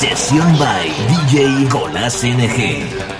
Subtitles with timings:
[0.00, 3.19] Sesión by DJ Colas NG.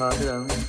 [0.00, 0.59] 啊对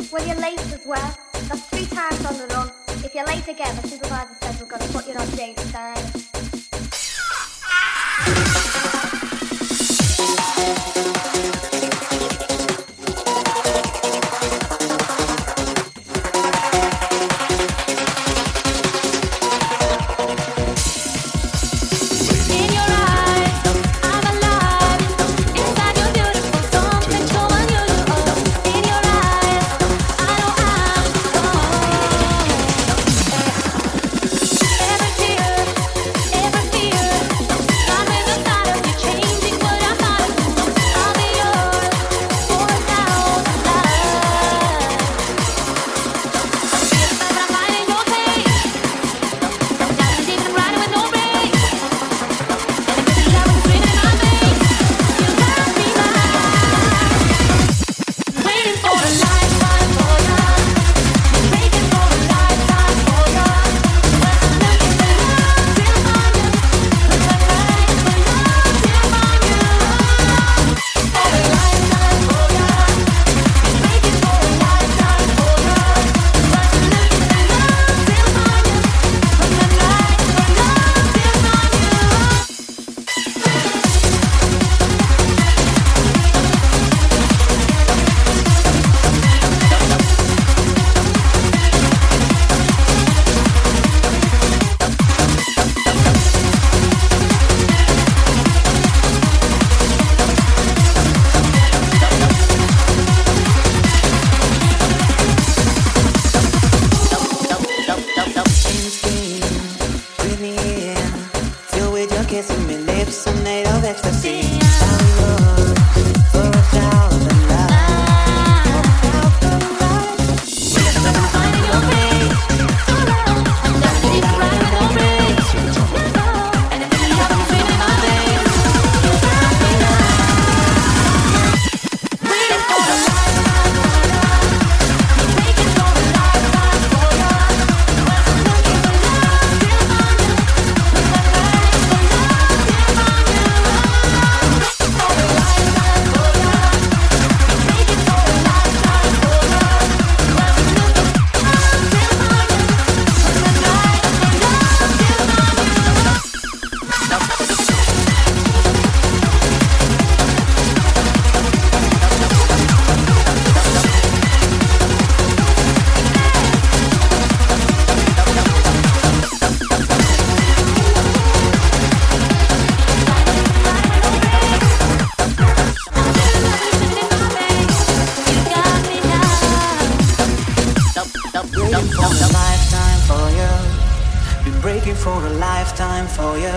[181.71, 184.51] Breaking for a lifetime for you.
[184.51, 186.51] Been breaking for a lifetime for you.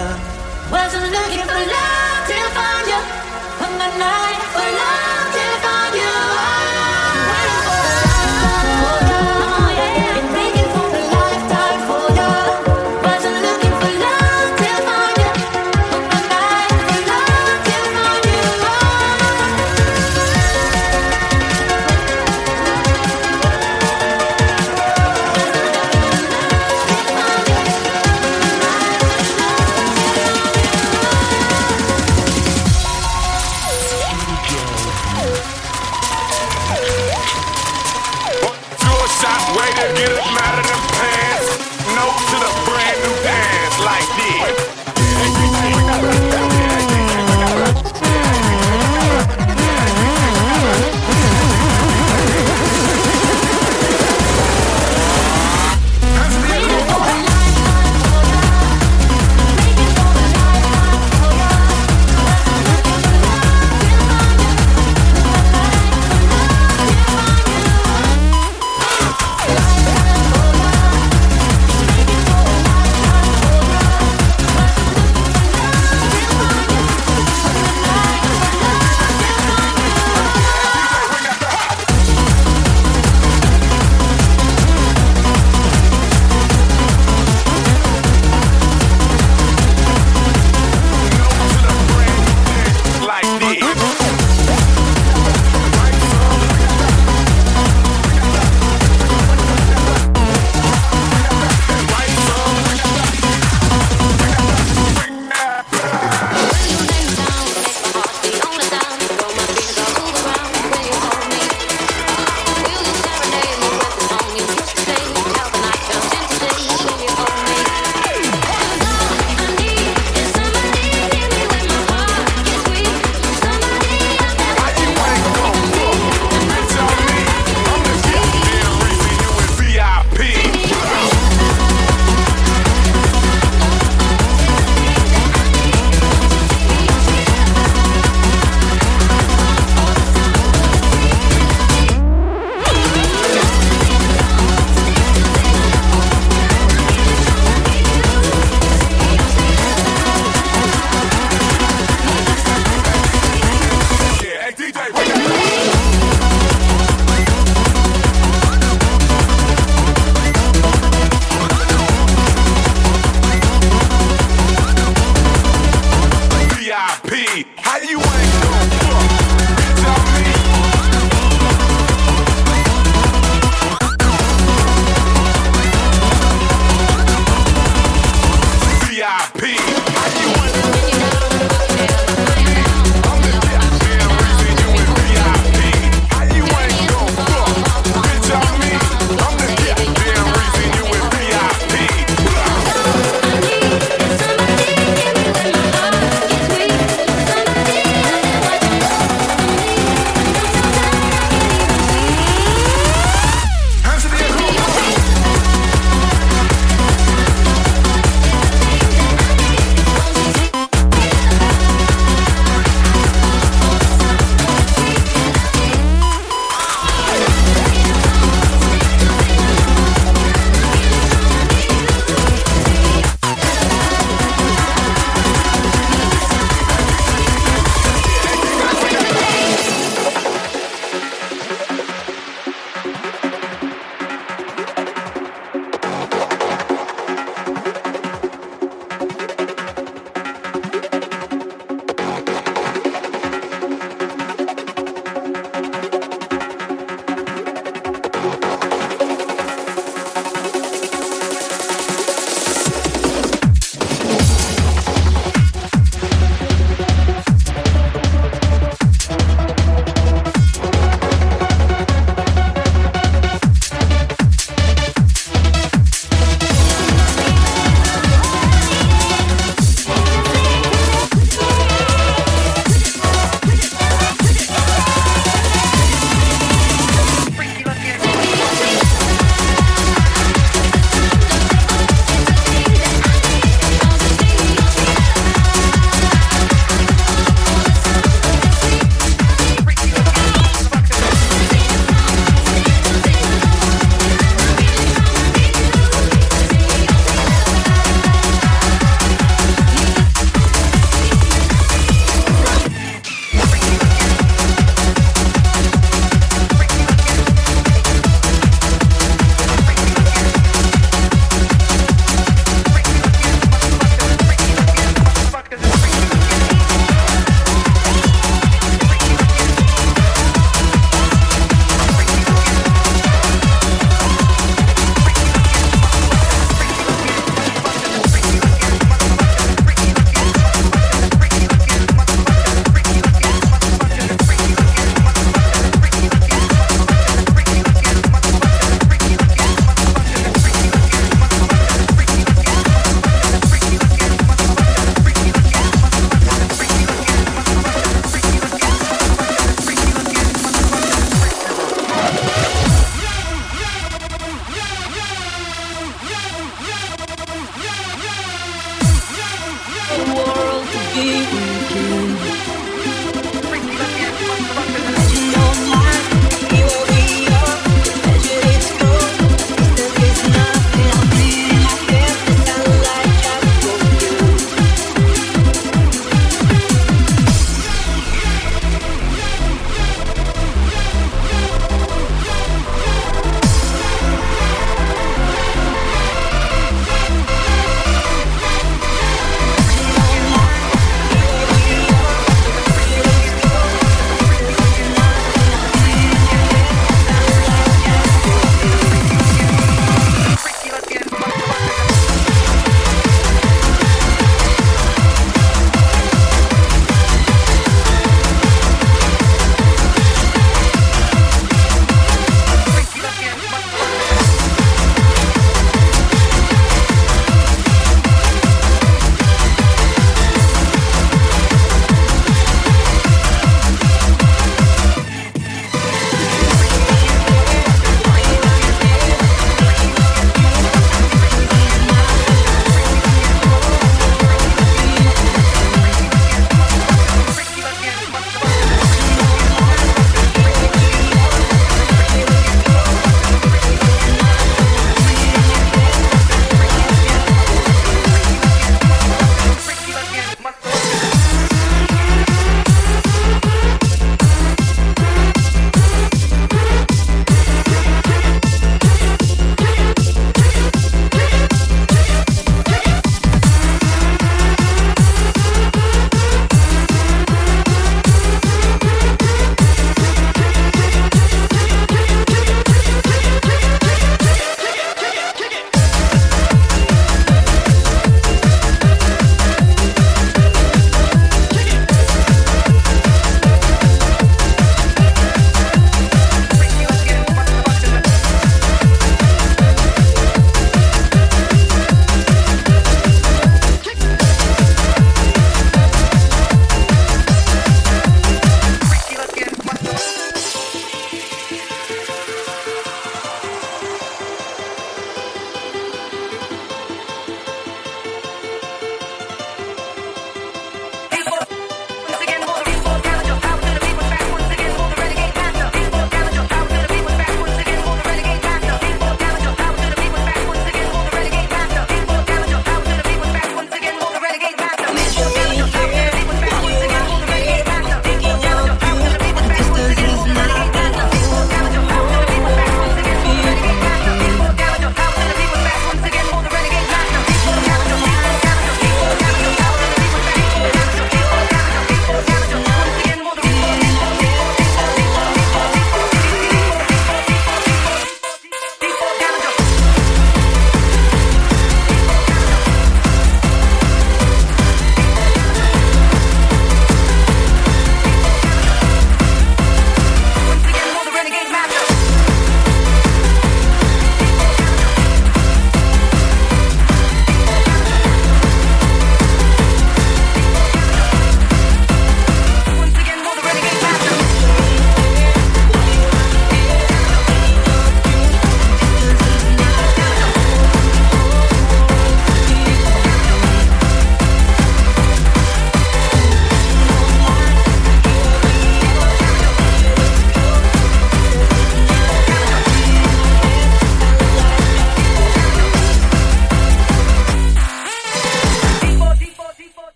[0.73, 3.01] Wasn't looking for love till I found you.
[3.63, 6.84] Hung a night for love till I found you.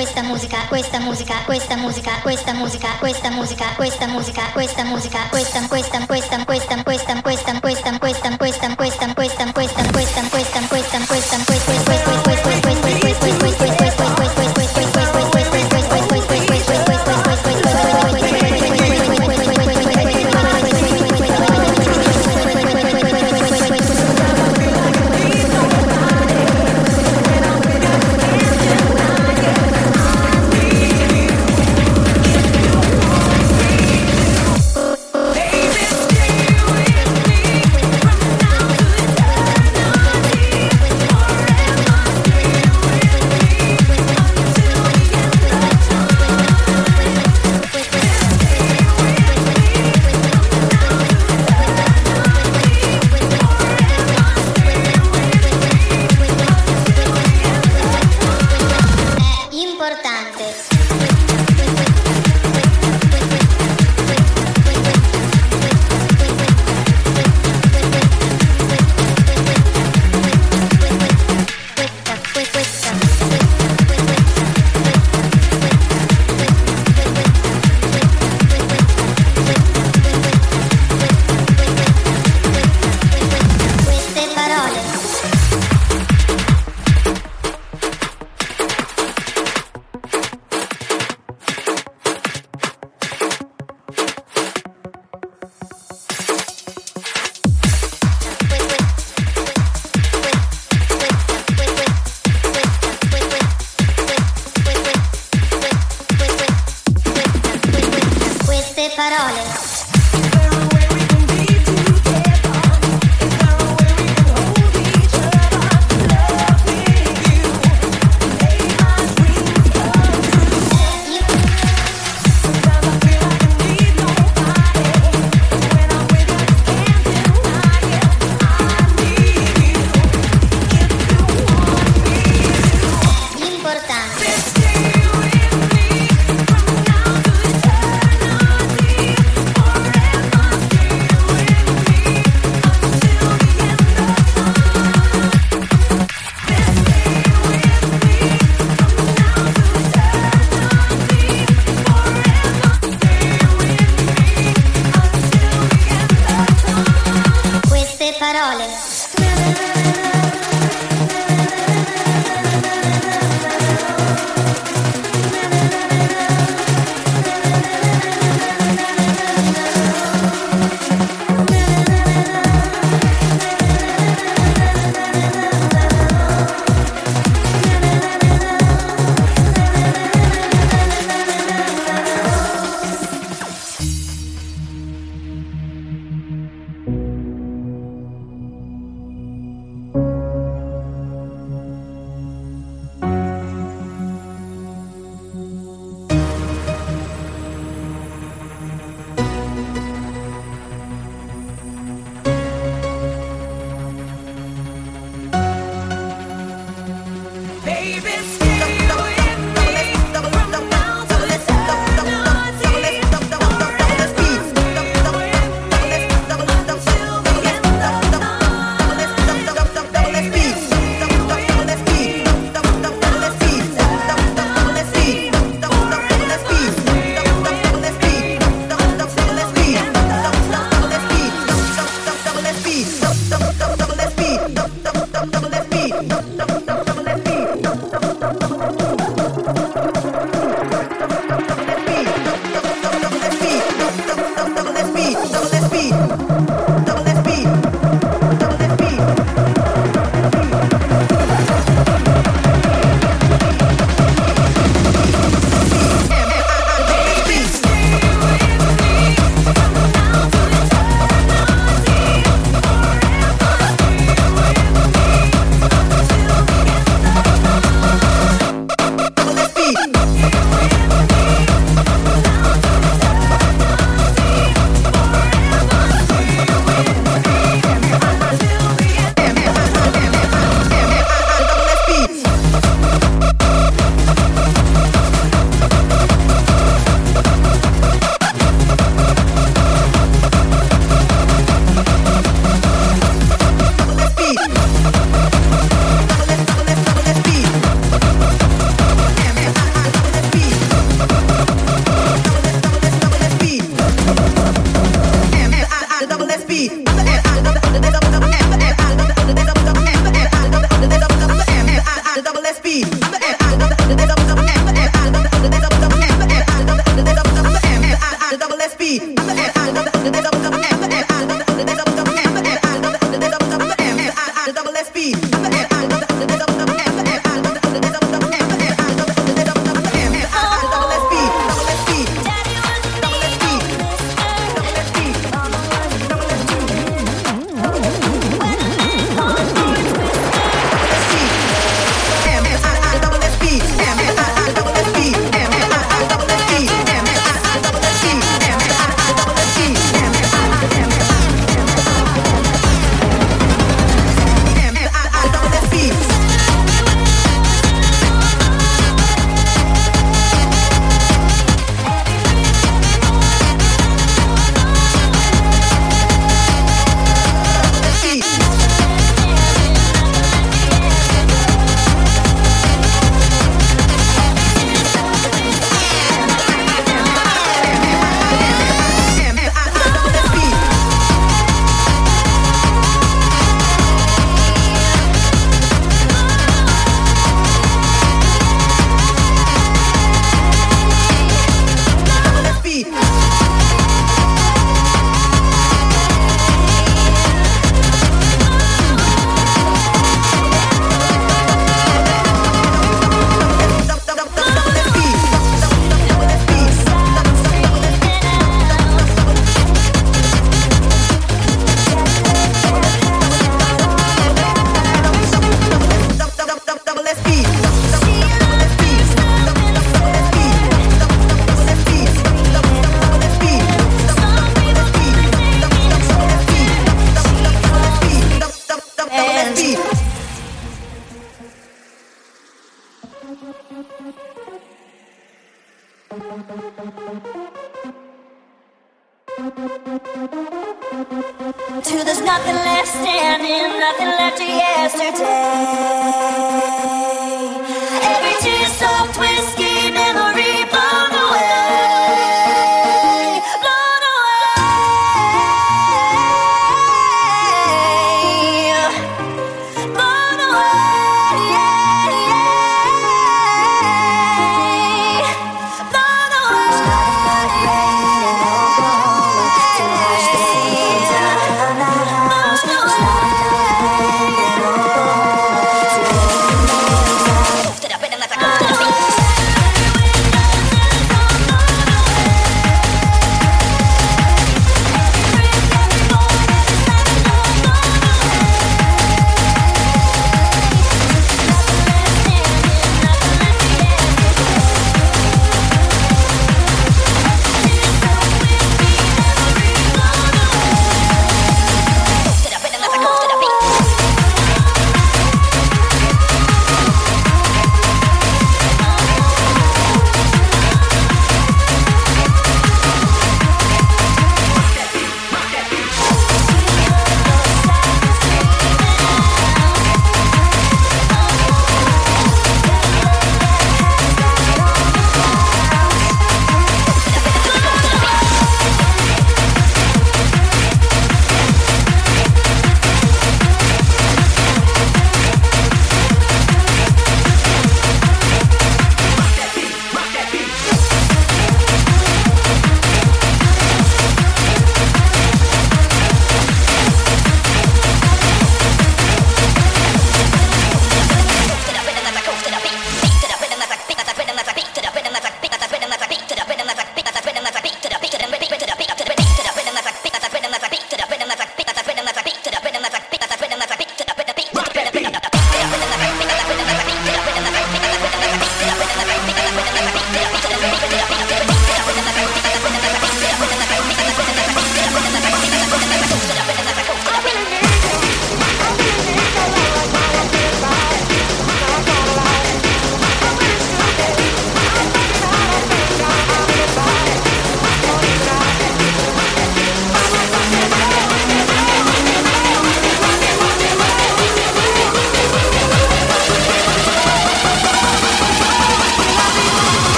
[0.00, 5.28] questa musica, questa musica, questa musica, questa musica, questa musica, questa musica, questa musica, questa
[5.28, 7.19] questa, questa, questa, questa, questa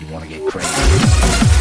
[0.00, 1.57] you want to get crazy.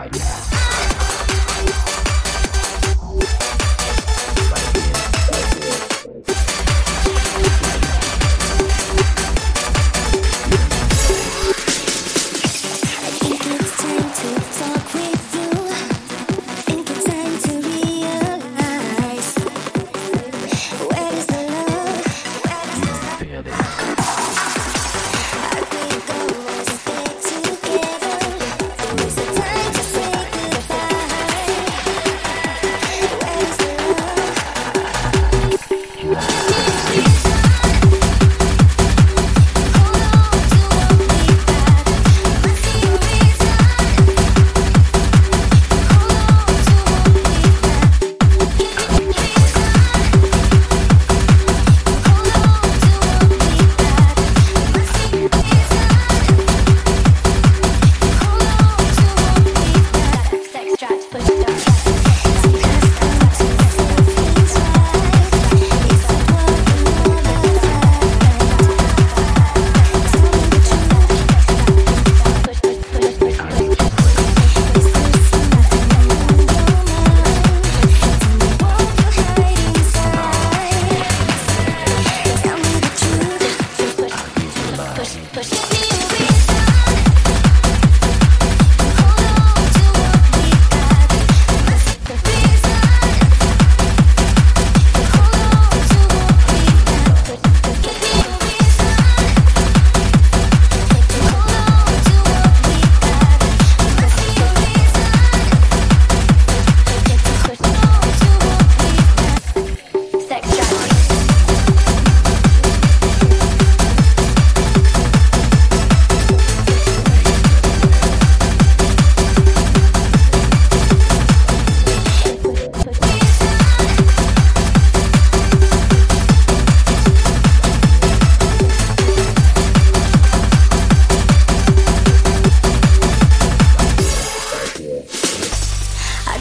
[0.00, 0.79] right now.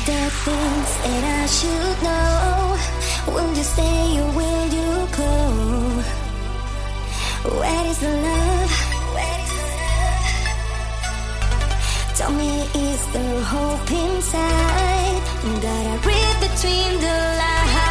[0.06, 2.78] the things that I should know.
[3.34, 5.34] Will you stay or will you go?
[7.60, 8.90] Where is the love?
[12.20, 15.22] Tell me, is there hope inside?
[16.06, 17.89] Read between the lines.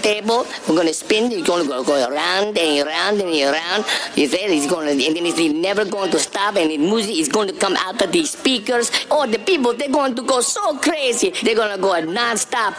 [0.00, 0.46] table.
[0.68, 1.30] We're gonna spin.
[1.30, 3.84] You're gonna go, go around and around and around.
[4.16, 6.56] You said It's gonna and then it's never going to stop.
[6.56, 8.90] And the music is going to come out of these speakers.
[9.10, 11.32] All the people they're going to go so crazy.
[11.42, 12.74] They're gonna go non-stop.